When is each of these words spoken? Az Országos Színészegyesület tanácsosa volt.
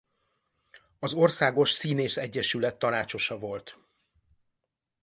Az 0.99 1.13
Országos 1.13 1.71
Színészegyesület 1.71 2.79
tanácsosa 2.79 3.37
volt. 3.37 3.77